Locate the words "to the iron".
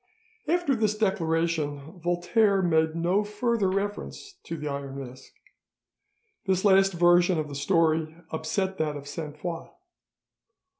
4.45-4.97